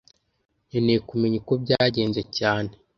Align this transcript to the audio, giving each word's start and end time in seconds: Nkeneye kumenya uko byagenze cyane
Nkeneye 0.67 0.99
kumenya 1.09 1.35
uko 1.41 1.53
byagenze 1.63 2.21
cyane 2.37 2.71